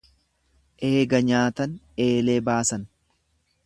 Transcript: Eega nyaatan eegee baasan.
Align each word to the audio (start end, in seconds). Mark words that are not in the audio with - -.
Eega 0.89 1.21
nyaatan 1.27 1.79
eegee 2.09 2.43
baasan. 2.51 2.93